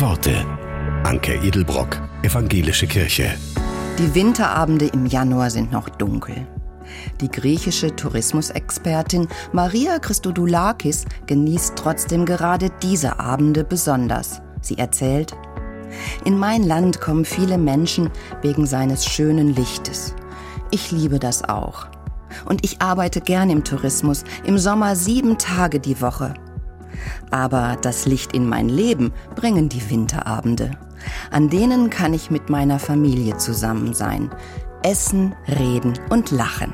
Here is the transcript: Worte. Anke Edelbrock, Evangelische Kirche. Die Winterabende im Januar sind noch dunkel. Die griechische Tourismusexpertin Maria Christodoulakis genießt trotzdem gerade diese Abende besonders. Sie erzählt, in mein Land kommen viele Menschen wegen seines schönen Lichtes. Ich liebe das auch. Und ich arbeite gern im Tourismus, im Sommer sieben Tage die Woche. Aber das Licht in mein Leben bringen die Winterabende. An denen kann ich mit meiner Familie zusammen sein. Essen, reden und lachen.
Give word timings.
Worte. 0.00 0.44
Anke 1.04 1.36
Edelbrock, 1.36 2.02
Evangelische 2.22 2.86
Kirche. 2.86 3.34
Die 3.98 4.14
Winterabende 4.14 4.86
im 4.88 5.06
Januar 5.06 5.48
sind 5.48 5.72
noch 5.72 5.88
dunkel. 5.88 6.46
Die 7.22 7.30
griechische 7.30 7.96
Tourismusexpertin 7.96 9.26
Maria 9.52 9.98
Christodoulakis 9.98 11.06
genießt 11.26 11.76
trotzdem 11.76 12.26
gerade 12.26 12.70
diese 12.82 13.18
Abende 13.18 13.64
besonders. 13.64 14.42
Sie 14.60 14.76
erzählt, 14.76 15.34
in 16.26 16.36
mein 16.36 16.62
Land 16.62 17.00
kommen 17.00 17.24
viele 17.24 17.56
Menschen 17.56 18.10
wegen 18.42 18.66
seines 18.66 19.06
schönen 19.06 19.54
Lichtes. 19.54 20.14
Ich 20.70 20.92
liebe 20.92 21.18
das 21.18 21.48
auch. 21.48 21.86
Und 22.44 22.66
ich 22.66 22.82
arbeite 22.82 23.22
gern 23.22 23.48
im 23.48 23.64
Tourismus, 23.64 24.24
im 24.44 24.58
Sommer 24.58 24.94
sieben 24.94 25.38
Tage 25.38 25.80
die 25.80 26.02
Woche. 26.02 26.34
Aber 27.30 27.76
das 27.80 28.06
Licht 28.06 28.32
in 28.32 28.48
mein 28.48 28.68
Leben 28.68 29.12
bringen 29.34 29.68
die 29.68 29.90
Winterabende. 29.90 30.72
An 31.30 31.48
denen 31.48 31.90
kann 31.90 32.14
ich 32.14 32.30
mit 32.30 32.50
meiner 32.50 32.78
Familie 32.78 33.36
zusammen 33.36 33.94
sein. 33.94 34.30
Essen, 34.82 35.34
reden 35.48 35.94
und 36.10 36.30
lachen. 36.30 36.72